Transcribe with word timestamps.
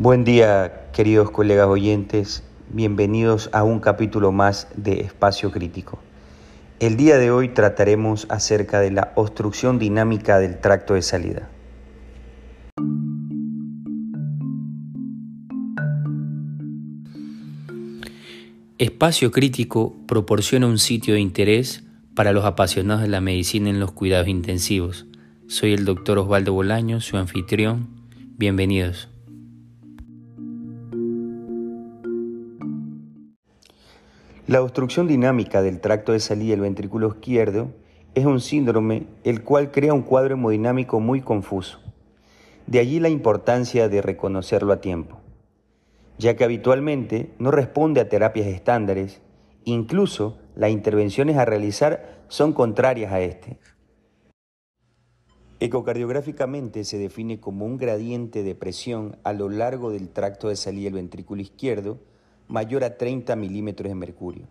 Buen 0.00 0.22
día, 0.22 0.90
queridos 0.92 1.32
colegas 1.32 1.66
oyentes. 1.66 2.44
Bienvenidos 2.68 3.50
a 3.52 3.64
un 3.64 3.80
capítulo 3.80 4.30
más 4.30 4.68
de 4.76 5.00
Espacio 5.00 5.50
Crítico. 5.50 5.98
El 6.78 6.96
día 6.96 7.18
de 7.18 7.32
hoy 7.32 7.48
trataremos 7.48 8.28
acerca 8.30 8.78
de 8.78 8.92
la 8.92 9.10
obstrucción 9.16 9.80
dinámica 9.80 10.38
del 10.38 10.60
tracto 10.60 10.94
de 10.94 11.02
salida. 11.02 11.48
Espacio 18.78 19.32
Crítico 19.32 19.96
proporciona 20.06 20.68
un 20.68 20.78
sitio 20.78 21.14
de 21.14 21.20
interés 21.20 21.82
para 22.14 22.32
los 22.32 22.44
apasionados 22.44 23.02
de 23.02 23.08
la 23.08 23.20
medicina 23.20 23.68
en 23.68 23.80
los 23.80 23.90
cuidados 23.90 24.28
intensivos. 24.28 25.06
Soy 25.48 25.72
el 25.72 25.84
doctor 25.84 26.18
Osvaldo 26.18 26.52
Bolaño, 26.52 27.00
su 27.00 27.16
anfitrión. 27.16 27.88
Bienvenidos. 28.36 29.08
La 34.48 34.62
obstrucción 34.62 35.06
dinámica 35.06 35.60
del 35.60 35.78
tracto 35.78 36.12
de 36.12 36.20
salida 36.20 36.52
del 36.52 36.62
ventrículo 36.62 37.08
izquierdo 37.08 37.68
es 38.14 38.24
un 38.24 38.40
síndrome 38.40 39.06
el 39.22 39.44
cual 39.44 39.70
crea 39.70 39.92
un 39.92 40.00
cuadro 40.00 40.32
hemodinámico 40.32 41.00
muy 41.00 41.20
confuso. 41.20 41.80
De 42.66 42.78
allí 42.78 42.98
la 42.98 43.10
importancia 43.10 43.90
de 43.90 44.00
reconocerlo 44.00 44.72
a 44.72 44.80
tiempo, 44.80 45.20
ya 46.16 46.34
que 46.34 46.44
habitualmente 46.44 47.30
no 47.38 47.50
responde 47.50 48.00
a 48.00 48.08
terapias 48.08 48.46
estándares, 48.46 49.20
incluso 49.64 50.38
las 50.56 50.70
intervenciones 50.70 51.36
a 51.36 51.44
realizar 51.44 52.24
son 52.28 52.54
contrarias 52.54 53.12
a 53.12 53.20
este. 53.20 53.58
Ecocardiográficamente 55.60 56.84
se 56.84 56.96
define 56.96 57.38
como 57.38 57.66
un 57.66 57.76
gradiente 57.76 58.42
de 58.42 58.54
presión 58.54 59.18
a 59.24 59.34
lo 59.34 59.50
largo 59.50 59.90
del 59.90 60.08
tracto 60.08 60.48
de 60.48 60.56
salida 60.56 60.84
del 60.84 60.94
ventrículo 60.94 61.42
izquierdo 61.42 61.98
mayor 62.48 62.84
a 62.84 62.96
30 62.96 63.36
milímetros 63.36 63.88
de 63.88 63.94
mercurio. 63.94 64.48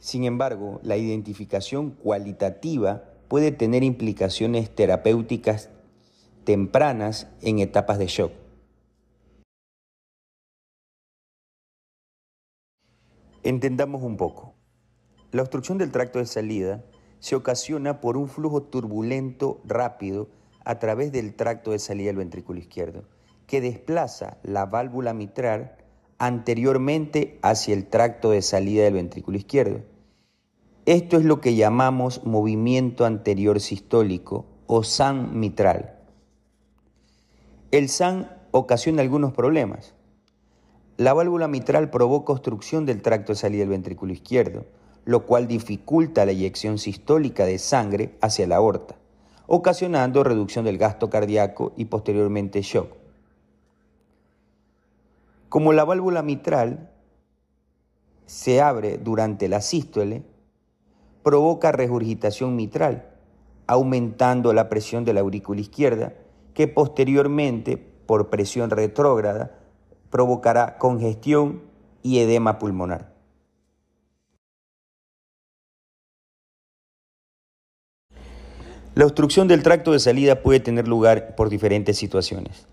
Sin 0.00 0.24
embargo, 0.24 0.80
la 0.82 0.96
identificación 0.96 1.90
cualitativa 1.90 3.04
puede 3.28 3.52
tener 3.52 3.82
implicaciones 3.82 4.74
terapéuticas 4.74 5.70
tempranas 6.44 7.28
en 7.42 7.58
etapas 7.58 7.98
de 7.98 8.06
shock. 8.06 8.32
Entendamos 13.42 14.02
un 14.02 14.16
poco. 14.16 14.54
La 15.30 15.42
obstrucción 15.42 15.78
del 15.78 15.92
tracto 15.92 16.18
de 16.18 16.26
salida 16.26 16.84
se 17.18 17.34
ocasiona 17.34 18.00
por 18.00 18.16
un 18.16 18.28
flujo 18.28 18.62
turbulento 18.62 19.60
rápido 19.64 20.28
a 20.64 20.78
través 20.78 21.12
del 21.12 21.34
tracto 21.34 21.72
de 21.72 21.78
salida 21.78 22.08
del 22.08 22.16
ventrículo 22.16 22.60
izquierdo, 22.60 23.04
que 23.46 23.60
desplaza 23.60 24.38
la 24.42 24.66
válvula 24.66 25.14
mitral 25.14 25.76
anteriormente 26.18 27.38
hacia 27.42 27.74
el 27.74 27.86
tracto 27.86 28.30
de 28.30 28.42
salida 28.42 28.84
del 28.84 28.94
ventrículo 28.94 29.38
izquierdo. 29.38 29.80
Esto 30.84 31.16
es 31.16 31.24
lo 31.24 31.40
que 31.40 31.54
llamamos 31.54 32.24
movimiento 32.24 33.04
anterior 33.04 33.60
sistólico 33.60 34.46
o 34.66 34.82
SAN 34.82 35.38
mitral. 35.38 35.98
El 37.70 37.88
SAN 37.88 38.30
ocasiona 38.50 39.02
algunos 39.02 39.32
problemas. 39.32 39.94
La 40.96 41.12
válvula 41.12 41.46
mitral 41.46 41.90
provoca 41.90 42.32
obstrucción 42.32 42.84
del 42.84 43.02
tracto 43.02 43.32
de 43.32 43.38
salida 43.38 43.60
del 43.60 43.68
ventrículo 43.68 44.12
izquierdo, 44.12 44.66
lo 45.04 45.26
cual 45.26 45.46
dificulta 45.46 46.26
la 46.26 46.32
eyección 46.32 46.78
sistólica 46.78 47.46
de 47.46 47.58
sangre 47.58 48.16
hacia 48.20 48.46
la 48.46 48.56
aorta, 48.56 48.96
ocasionando 49.46 50.24
reducción 50.24 50.64
del 50.64 50.78
gasto 50.78 51.08
cardíaco 51.08 51.72
y 51.76 51.84
posteriormente 51.84 52.62
shock. 52.62 52.97
Como 55.48 55.72
la 55.72 55.84
válvula 55.84 56.22
mitral 56.22 56.90
se 58.26 58.60
abre 58.60 58.98
durante 58.98 59.48
la 59.48 59.62
sístole, 59.62 60.22
provoca 61.22 61.72
regurgitación 61.72 62.54
mitral, 62.54 63.10
aumentando 63.66 64.52
la 64.52 64.68
presión 64.68 65.04
de 65.06 65.14
la 65.14 65.20
aurícula 65.20 65.60
izquierda, 65.60 66.12
que 66.52 66.68
posteriormente, 66.68 67.78
por 67.78 68.28
presión 68.28 68.68
retrógrada, 68.70 69.58
provocará 70.10 70.76
congestión 70.76 71.62
y 72.02 72.18
edema 72.18 72.58
pulmonar. 72.58 73.14
La 78.94 79.06
obstrucción 79.06 79.48
del 79.48 79.62
tracto 79.62 79.92
de 79.92 80.00
salida 80.00 80.42
puede 80.42 80.60
tener 80.60 80.88
lugar 80.88 81.36
por 81.36 81.48
diferentes 81.48 81.96
situaciones 81.96 82.66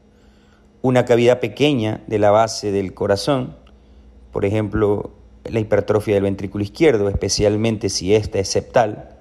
una 0.85 1.03
cavidad 1.03 1.39
pequeña 1.39 2.01
de 2.05 2.19
la 2.19 2.29
base 2.29 2.71
del 2.71 2.93
corazón, 2.93 3.55
por 4.31 4.45
ejemplo, 4.45 5.09
la 5.43 5.59
hipertrofia 5.59 6.13
del 6.13 6.21
ventrículo 6.21 6.63
izquierdo, 6.63 7.09
especialmente 7.09 7.89
si 7.89 8.13
ésta 8.13 8.37
es 8.37 8.49
septal, 8.49 9.17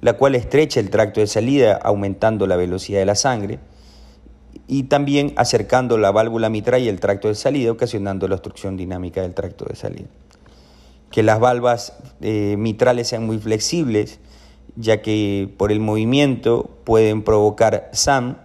la 0.00 0.14
cual 0.14 0.34
estrecha 0.34 0.80
el 0.80 0.88
tracto 0.88 1.20
de 1.20 1.26
salida 1.26 1.74
aumentando 1.74 2.46
la 2.46 2.56
velocidad 2.56 3.00
de 3.00 3.04
la 3.04 3.16
sangre 3.16 3.58
y 4.66 4.84
también 4.84 5.34
acercando 5.36 5.98
la 5.98 6.10
válvula 6.10 6.48
mitral 6.48 6.80
y 6.80 6.88
el 6.88 7.00
tracto 7.00 7.28
de 7.28 7.34
salida, 7.34 7.70
ocasionando 7.70 8.26
la 8.26 8.36
obstrucción 8.36 8.78
dinámica 8.78 9.20
del 9.20 9.34
tracto 9.34 9.66
de 9.66 9.76
salida. 9.76 10.08
Que 11.10 11.22
las 11.22 11.38
valvas 11.38 11.98
eh, 12.22 12.56
mitrales 12.56 13.08
sean 13.08 13.26
muy 13.26 13.36
flexibles, 13.36 14.20
ya 14.74 15.02
que 15.02 15.52
por 15.58 15.70
el 15.70 15.80
movimiento 15.80 16.78
pueden 16.84 17.22
provocar 17.22 17.90
SAM, 17.92 18.38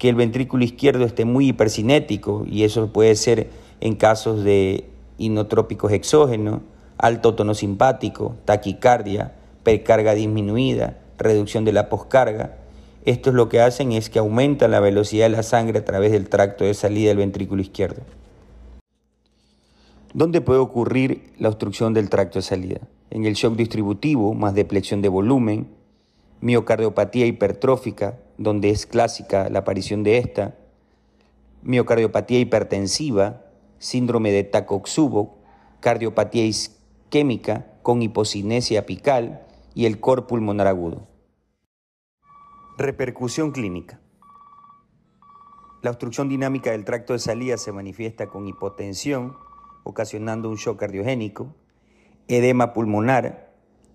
que 0.00 0.08
el 0.08 0.14
ventrículo 0.14 0.64
izquierdo 0.64 1.04
esté 1.04 1.26
muy 1.26 1.48
hipercinético 1.48 2.46
y 2.50 2.64
eso 2.64 2.90
puede 2.90 3.14
ser 3.16 3.50
en 3.80 3.96
casos 3.96 4.42
de 4.42 4.88
inotrópicos 5.18 5.92
exógenos, 5.92 6.62
alto 6.96 7.34
tono 7.34 7.52
simpático, 7.52 8.34
taquicardia, 8.46 9.34
percarga 9.62 10.14
disminuida, 10.14 10.96
reducción 11.18 11.66
de 11.66 11.74
la 11.74 11.90
poscarga. 11.90 12.56
Esto 13.04 13.28
es 13.28 13.36
lo 13.36 13.50
que 13.50 13.60
hacen 13.60 13.92
es 13.92 14.08
que 14.08 14.18
aumentan 14.18 14.70
la 14.70 14.80
velocidad 14.80 15.26
de 15.26 15.36
la 15.36 15.42
sangre 15.42 15.80
a 15.80 15.84
través 15.84 16.12
del 16.12 16.30
tracto 16.30 16.64
de 16.64 16.72
salida 16.72 17.08
del 17.08 17.18
ventrículo 17.18 17.60
izquierdo. 17.60 18.00
¿Dónde 20.14 20.40
puede 20.40 20.60
ocurrir 20.60 21.34
la 21.38 21.50
obstrucción 21.50 21.92
del 21.92 22.08
tracto 22.08 22.38
de 22.38 22.42
salida? 22.42 22.80
En 23.10 23.26
el 23.26 23.34
shock 23.34 23.54
distributivo, 23.54 24.32
más 24.32 24.54
depleción 24.54 25.02
de 25.02 25.10
volumen, 25.10 25.68
miocardiopatía 26.40 27.26
hipertrófica, 27.26 28.18
donde 28.38 28.70
es 28.70 28.86
clásica 28.86 29.48
la 29.48 29.60
aparición 29.60 30.02
de 30.02 30.18
esta, 30.18 30.56
miocardiopatía 31.62 32.38
hipertensiva, 32.40 33.42
síndrome 33.78 34.32
de 34.32 34.44
Takotsubo, 34.44 35.38
cardiopatía 35.80 36.44
isquémica 36.44 37.66
con 37.82 38.02
hipocinesia 38.02 38.80
apical 38.80 39.46
y 39.74 39.86
el 39.86 40.00
cor 40.00 40.26
pulmonar 40.26 40.66
agudo. 40.66 41.08
Repercusión 42.78 43.50
clínica. 43.52 44.00
La 45.82 45.90
obstrucción 45.90 46.28
dinámica 46.28 46.72
del 46.72 46.84
tracto 46.84 47.14
de 47.14 47.18
salida 47.18 47.56
se 47.56 47.72
manifiesta 47.72 48.26
con 48.26 48.46
hipotensión, 48.46 49.36
ocasionando 49.82 50.50
un 50.50 50.56
shock 50.56 50.78
cardiogénico, 50.78 51.54
edema 52.28 52.72
pulmonar, 52.72 53.49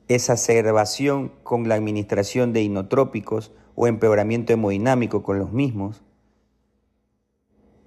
exacerbación 0.07 1.31
con 1.43 1.67
la 1.67 1.75
administración 1.75 2.53
de 2.53 2.61
inotrópicos 2.61 3.51
o 3.75 3.87
empeoramiento 3.87 4.53
hemodinámico 4.53 5.23
con 5.23 5.39
los 5.39 5.51
mismos, 5.51 6.03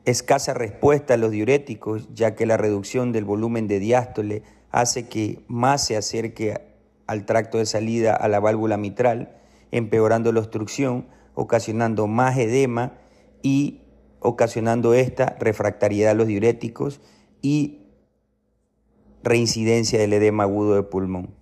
escasa 0.05 0.55
respuesta 0.55 1.15
a 1.15 1.17
los 1.17 1.31
diuréticos, 1.31 2.09
ya 2.15 2.35
que 2.35 2.47
la 2.47 2.57
reducción 2.57 3.13
del 3.13 3.25
volumen 3.25 3.69
de 3.69 3.79
diástole 3.79 4.43
hace 4.71 5.09
que 5.09 5.45
más 5.49 5.85
se 5.85 5.97
acerque 5.97 6.61
al 7.07 7.25
tracto 7.25 7.59
de 7.59 7.67
salida 7.67 8.15
a 8.15 8.29
la 8.29 8.41
válvula 8.41 8.77
mitral, 8.77 9.37
empeorando 9.71 10.33
la 10.33 10.41
obstrucción, 10.41 11.09
ocasionando 11.35 12.07
más 12.07 12.37
edema 12.39 12.99
y 13.43 13.83
ocasionando 14.21 14.95
esta 14.95 15.37
refractariedad 15.39 16.13
a 16.13 16.15
los 16.15 16.27
diuréticos 16.27 17.01
y 17.41 17.87
reincidencia 19.23 19.99
del 19.99 20.13
edema 20.13 20.45
agudo 20.45 20.75
de 20.75 20.83
pulmón. 20.83 21.38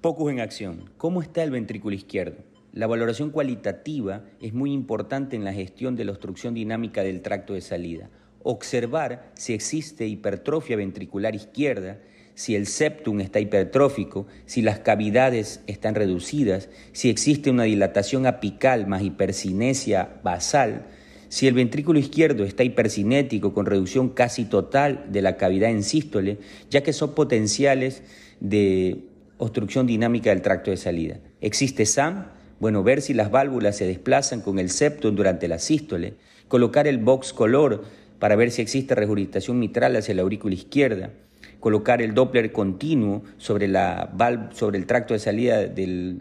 Pocos 0.00 0.32
en 0.32 0.40
acción. 0.40 0.88
¿Cómo 0.96 1.20
está 1.20 1.42
el 1.42 1.50
ventrículo 1.50 1.94
izquierdo? 1.94 2.38
La 2.72 2.86
valoración 2.86 3.28
cualitativa 3.28 4.24
es 4.40 4.54
muy 4.54 4.72
importante 4.72 5.36
en 5.36 5.44
la 5.44 5.52
gestión 5.52 5.94
de 5.94 6.06
la 6.06 6.12
obstrucción 6.12 6.54
dinámica 6.54 7.02
del 7.02 7.20
tracto 7.20 7.52
de 7.52 7.60
salida. 7.60 8.08
Observar 8.42 9.30
si 9.34 9.52
existe 9.52 10.06
hipertrofia 10.06 10.78
ventricular 10.78 11.34
izquierda, 11.34 11.98
si 12.34 12.56
el 12.56 12.66
septum 12.66 13.20
está 13.20 13.40
hipertrófico, 13.40 14.26
si 14.46 14.62
las 14.62 14.78
cavidades 14.78 15.60
están 15.66 15.94
reducidas, 15.94 16.70
si 16.92 17.10
existe 17.10 17.50
una 17.50 17.64
dilatación 17.64 18.24
apical 18.24 18.86
más 18.86 19.02
hipercinesia 19.02 20.18
basal, 20.22 20.86
si 21.28 21.46
el 21.46 21.52
ventrículo 21.52 21.98
izquierdo 21.98 22.44
está 22.44 22.64
hipercinético 22.64 23.52
con 23.52 23.66
reducción 23.66 24.08
casi 24.08 24.46
total 24.46 25.12
de 25.12 25.20
la 25.20 25.36
cavidad 25.36 25.68
en 25.68 25.82
sístole, 25.82 26.38
ya 26.70 26.82
que 26.82 26.94
son 26.94 27.14
potenciales 27.14 28.02
de 28.40 29.09
obstrucción 29.40 29.86
dinámica 29.86 30.30
del 30.30 30.42
tracto 30.42 30.70
de 30.70 30.76
salida. 30.76 31.18
Existe 31.40 31.86
SAM, 31.86 32.26
Bueno, 32.60 32.82
ver 32.82 33.00
si 33.00 33.14
las 33.14 33.30
válvulas 33.30 33.78
se 33.78 33.86
desplazan 33.86 34.42
con 34.42 34.58
el 34.58 34.68
septum 34.68 35.16
durante 35.16 35.48
la 35.48 35.58
sístole, 35.58 36.14
colocar 36.46 36.86
el 36.86 36.98
box 36.98 37.32
color 37.32 37.84
para 38.18 38.36
ver 38.36 38.50
si 38.50 38.60
existe 38.60 38.94
regurgitación 38.94 39.58
mitral 39.58 39.96
hacia 39.96 40.14
la 40.14 40.20
aurícula 40.20 40.54
izquierda, 40.54 41.10
colocar 41.58 42.02
el 42.02 42.12
Doppler 42.12 42.52
continuo 42.52 43.22
sobre, 43.38 43.66
la 43.66 44.10
sobre 44.52 44.76
el 44.76 44.84
tracto 44.84 45.14
de 45.14 45.20
salida 45.20 45.66
del, 45.66 46.20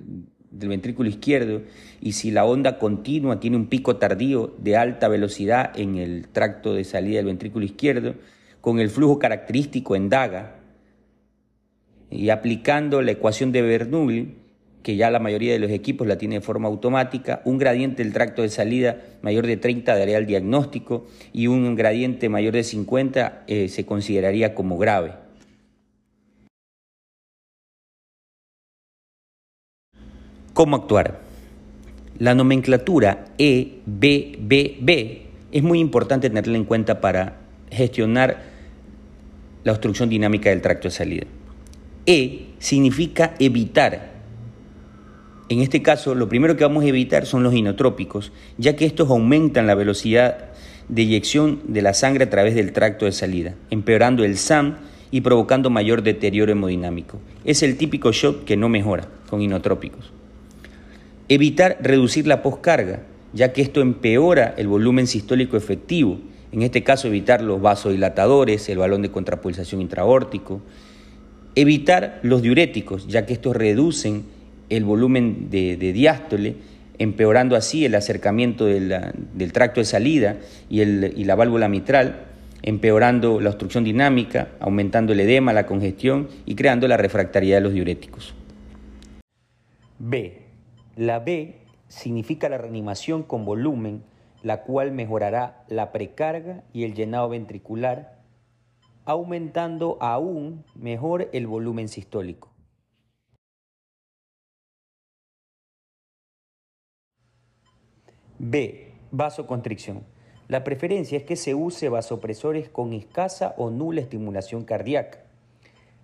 del 0.49 0.69
ventrículo 0.69 1.09
izquierdo 1.09 1.61
y 1.99 2.13
si 2.13 2.31
la 2.31 2.45
onda 2.45 2.79
continua 2.79 3.41
tiene 3.41 3.57
un 3.57 3.67
pico 3.67 3.97
tardío 3.97 4.55
de 4.59 4.77
alta 4.77 5.09
velocidad 5.09 5.77
en 5.77 5.97
el 5.97 6.29
tracto 6.29 6.73
de 6.73 6.85
salida 6.85 7.17
del 7.17 7.25
ventrículo 7.25 7.65
izquierdo, 7.65 8.15
con 8.61 8.79
el 8.79 8.89
flujo 8.89 9.19
característico 9.19 9.97
en 9.97 10.07
DAGA 10.07 10.58
y 12.11 12.29
aplicando 12.29 13.01
la 13.01 13.11
ecuación 13.11 13.51
de 13.51 13.61
Bernoulli, 13.61 14.35
que 14.83 14.95
ya 14.95 15.11
la 15.11 15.19
mayoría 15.19 15.53
de 15.53 15.59
los 15.59 15.71
equipos 15.71 16.07
la 16.07 16.17
tiene 16.17 16.35
de 16.35 16.41
forma 16.41 16.67
automática, 16.67 17.41
un 17.45 17.57
gradiente 17.57 18.03
del 18.03 18.13
tracto 18.13 18.41
de 18.41 18.49
salida 18.49 18.97
mayor 19.21 19.45
de 19.45 19.57
30 19.57 19.97
daría 19.97 20.17
el 20.17 20.25
diagnóstico 20.25 21.07
y 21.33 21.47
un 21.47 21.75
gradiente 21.75 22.29
mayor 22.29 22.53
de 22.53 22.63
50 22.63 23.43
eh, 23.47 23.67
se 23.67 23.85
consideraría 23.85 24.55
como 24.55 24.77
grave. 24.77 25.13
¿Cómo 30.53 30.75
actuar? 30.75 31.19
La 32.17 32.35
nomenclatura 32.35 33.25
EBBB 33.37 35.21
es 35.51 35.63
muy 35.63 35.79
importante 35.79 36.29
tenerla 36.29 36.57
en 36.57 36.65
cuenta 36.65 36.99
para 36.99 37.37
gestionar 37.71 38.41
la 39.63 39.71
obstrucción 39.71 40.09
dinámica 40.09 40.49
del 40.49 40.61
tracto 40.61 40.87
de 40.87 40.91
salida. 40.91 41.27
E 42.09 42.55
significa 42.57 43.35
evitar. 43.37 44.13
En 45.47 45.61
este 45.61 45.83
caso, 45.83 46.15
lo 46.15 46.27
primero 46.27 46.57
que 46.57 46.63
vamos 46.63 46.83
a 46.83 46.87
evitar 46.87 47.27
son 47.27 47.43
los 47.43 47.53
inotrópicos, 47.53 48.31
ya 48.57 48.75
que 48.75 48.87
estos 48.87 49.11
aumentan 49.11 49.67
la 49.67 49.75
velocidad 49.75 50.49
de 50.87 51.03
eyección 51.03 51.59
de 51.67 51.83
la 51.83 51.93
sangre 51.93 52.23
a 52.23 52.29
través 52.31 52.55
del 52.55 52.73
tracto 52.73 53.05
de 53.05 53.11
salida, 53.11 53.53
empeorando 53.69 54.23
el 54.23 54.37
SAM 54.37 54.77
y 55.11 55.21
provocando 55.21 55.69
mayor 55.69 56.01
deterioro 56.01 56.51
hemodinámico. 56.51 57.19
Es 57.45 57.61
el 57.61 57.77
típico 57.77 58.11
shock 58.11 58.43
que 58.43 58.57
no 58.57 58.69
mejora 58.69 59.07
con 59.29 59.43
inotrópicos. 59.43 60.11
Evitar 61.27 61.77
reducir 61.79 62.25
la 62.25 62.41
poscarga, 62.41 63.03
ya 63.33 63.53
que 63.53 63.61
esto 63.61 63.81
empeora 63.81 64.55
el 64.57 64.67
volumen 64.67 65.05
sistólico 65.05 65.57
efectivo. 65.57 66.17
En 66.51 66.63
este 66.63 66.83
caso, 66.83 67.07
evitar 67.07 67.43
los 67.43 67.61
vasodilatadores, 67.61 68.67
el 68.67 68.79
balón 68.79 69.03
de 69.03 69.11
contrapulsación 69.11 69.79
intraórtico. 69.79 70.63
Evitar 71.59 72.21
los 72.23 72.41
diuréticos, 72.41 73.05
ya 73.07 73.25
que 73.25 73.33
estos 73.33 73.53
reducen 73.53 74.23
el 74.69 74.85
volumen 74.85 75.49
de, 75.49 75.75
diástole, 75.75 76.55
empeorando 76.97 77.57
así 77.57 77.83
el 77.83 77.95
acercamiento 77.95 78.65
del 78.65 79.51
tracto 79.51 79.81
de 79.81 79.85
salida 79.85 80.37
y, 80.69 80.81
y 80.81 81.25
la 81.25 81.35
válvula 81.35 81.67
mitral, 81.67 82.27
empeorando 82.61 83.41
la 83.41 83.49
obstrucción 83.49 83.83
dinámica, 83.83 84.51
aumentando 84.61 85.11
el 85.11 85.19
edema, 85.19 85.51
la 85.51 85.65
congestión 85.65 86.29
y 86.45 86.55
creando 86.55 86.87
la 86.87 86.95
refractariedad 86.95 87.57
de 87.57 87.61
los 87.61 87.73
diuréticos. 87.73 88.33
B. 89.97 90.43
La 90.95 91.19
B 91.19 91.55
significa 91.89 92.47
la 92.47 92.57
reanimación 92.57 93.23
con 93.23 93.43
volumen, 93.43 94.03
la 94.43 94.61
cual 94.61 94.93
mejorará 94.93 95.65
la 95.67 95.91
precarga 95.91 96.63
y 96.71 96.85
el 96.85 96.93
llenado 96.93 97.27
ventricular, 97.27 98.18
aumentando 99.05 99.97
aún 100.01 100.65
mejor 100.75 101.29
el 101.33 101.47
volumen 101.47 101.87
sistólico. 101.87 102.49
B. 108.37 108.93
Vasoconstricción. 109.11 110.03
La 110.47 110.63
preferencia 110.63 111.17
es 111.17 111.23
que 111.23 111.35
se 111.35 111.53
use 111.53 111.89
vasopresores 111.89 112.69
con 112.69 112.93
escasa 112.93 113.53
o 113.57 113.69
nula 113.69 114.01
estimulación 114.01 114.63
cardíaca. 114.63 115.19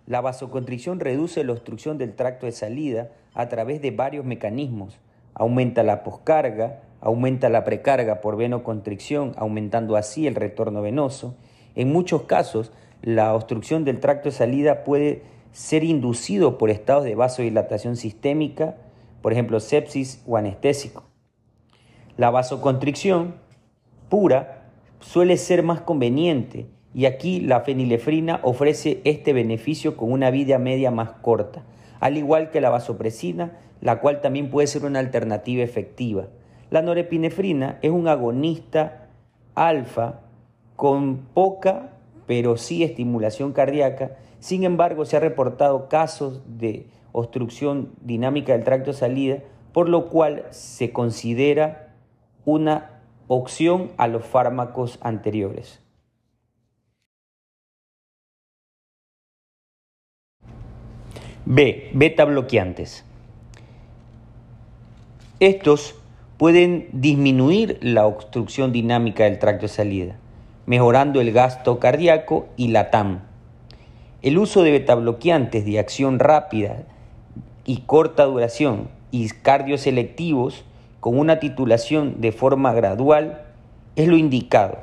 La 0.06 0.21
vasoconstricción 0.21 1.00
reduce 1.00 1.44
la 1.44 1.53
obstrucción 1.53 1.98
del 1.98 2.13
tracto 2.13 2.45
de 2.45 2.51
salida 2.51 3.12
a 3.33 3.50
través 3.50 3.81
de 3.81 3.91
varios 3.91 4.25
mecanismos. 4.25 5.00
Aumenta 5.33 5.81
la 5.81 6.03
poscarga, 6.03 6.81
aumenta 7.01 7.50
la 7.50 7.63
precarga 7.63 8.21
por 8.21 8.38
venoconstricción, 8.38 9.33
aumentando 9.38 9.95
así 9.95 10.27
el 10.27 10.36
retorno 10.36 10.81
venoso. 10.81 11.36
En 11.74 11.91
muchos 11.91 12.24
casos, 12.24 12.71
la 13.06 13.36
obstrucción 13.36 13.86
del 13.86 14.00
tracto 14.00 14.30
de 14.30 14.36
salida 14.36 14.84
puede 14.84 15.22
ser 15.52 15.84
inducido 15.84 16.57
por 16.57 16.72
estados 16.72 17.04
de 17.04 17.13
vasodilatación 17.13 17.98
sistémica, 17.98 18.78
por 19.22 19.31
ejemplo, 19.31 19.60
sepsis 19.60 20.24
o 20.25 20.38
anestésico. 20.38 21.04
La 22.18 22.31
vasoconstricción 22.31 23.36
pura 24.10 24.72
suele 25.00 25.38
ser 25.38 25.62
más 25.62 25.81
conveniente 25.81 26.66
y 26.96 27.06
aquí 27.06 27.42
la 27.42 27.62
fenilefrina 27.62 28.40
ofrece 28.42 29.02
este 29.04 29.34
beneficio 29.34 29.96
con 29.98 30.12
una 30.12 30.31
vida 30.31 30.58
media 30.58 30.90
más 30.90 31.12
corta, 31.12 31.63
al 32.00 32.18
igual 32.18 32.50
que 32.50 32.60
la 32.60 32.72
vasopresina, 32.72 33.60
la 33.81 34.00
cual 34.00 34.19
también 34.22 34.50
puede 34.50 34.66
ser 34.66 34.84
una 34.84 34.98
alternativa 34.98 35.63
efectiva. 35.63 36.25
La 36.72 36.81
norepinefrina 36.81 37.78
es 37.84 37.92
un 37.92 38.08
agonista 38.08 39.10
alfa 39.54 40.22
con 40.75 41.28
poca 41.36 41.92
pero 42.27 42.57
sí 42.57 42.83
estimulación 42.83 43.54
cardíaca. 43.54 44.18
Sin 44.39 44.63
embargo, 44.63 45.06
se 45.06 45.18
ha 45.18 45.19
reportado 45.19 45.89
casos 45.89 46.42
de 46.45 46.88
obstrucción 47.12 47.92
dinámica 48.01 48.54
del 48.54 48.63
tracto 48.63 48.92
de 48.92 48.98
salida, 48.98 49.39
por 49.74 49.89
lo 49.89 50.10
cual 50.10 50.45
se 50.51 50.92
considera 50.92 51.95
una 52.45 53.01
opción 53.27 53.92
a 53.98 54.07
los 54.07 54.25
fármacos 54.25 55.00
anteriores. 55.01 55.81
B. 61.45 61.92
Beta 61.94 62.25
bloqueantes. 62.25 63.06
Estos 65.39 65.95
pueden 66.38 66.89
disminuir 66.92 67.77
la 67.81 68.07
obstrucción 68.07 68.72
dinámica 68.72 69.25
del 69.25 69.38
tracto 69.38 69.63
de 69.63 69.68
salida, 69.68 70.18
mejorando 70.65 71.21
el 71.21 71.31
gasto 71.31 71.79
cardíaco 71.79 72.47
y 72.57 72.69
la 72.69 72.89
TAM. 72.91 73.21
El 74.21 74.38
uso 74.38 74.63
de 74.63 74.71
beta 74.71 74.95
bloqueantes 74.95 75.65
de 75.65 75.79
acción 75.79 76.19
rápida 76.19 76.83
y 77.65 77.81
corta 77.81 78.25
duración 78.25 78.89
y 79.12 79.29
cardioselectivos 79.29 80.65
con 81.00 81.19
una 81.19 81.39
titulación 81.39 82.19
de 82.19 82.31
forma 82.31 82.74
gradual 82.74 83.43
es 83.95 84.07
lo 84.07 84.17
indicado. 84.17 84.79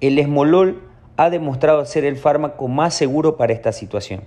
El 0.00 0.18
esmolol 0.18 0.82
ha 1.16 1.30
demostrado 1.30 1.84
ser 1.84 2.04
el 2.04 2.16
fármaco 2.16 2.68
más 2.68 2.94
seguro 2.94 3.36
para 3.36 3.52
esta 3.52 3.72
situación. 3.72 4.22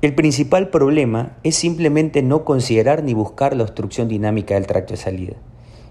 El 0.00 0.14
principal 0.14 0.68
problema 0.68 1.36
es 1.42 1.56
simplemente 1.56 2.22
no 2.22 2.44
considerar 2.44 3.02
ni 3.02 3.14
buscar 3.14 3.56
la 3.56 3.64
obstrucción 3.64 4.06
dinámica 4.06 4.54
del 4.54 4.66
tracto 4.66 4.92
de 4.92 4.98
salida. 4.98 5.34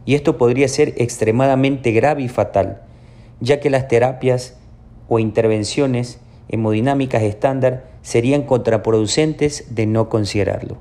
Y 0.05 0.15
esto 0.15 0.37
podría 0.37 0.67
ser 0.67 0.93
extremadamente 0.97 1.91
grave 1.91 2.23
y 2.23 2.29
fatal, 2.29 2.81
ya 3.39 3.59
que 3.59 3.69
las 3.69 3.87
terapias 3.87 4.57
o 5.07 5.19
intervenciones 5.19 6.19
hemodinámicas 6.49 7.23
estándar 7.23 7.85
serían 8.01 8.43
contraproducentes 8.43 9.75
de 9.75 9.85
no 9.85 10.09
considerarlo. 10.09 10.77